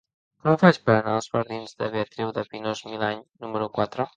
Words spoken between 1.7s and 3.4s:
de Beatriu de Pinós-Milany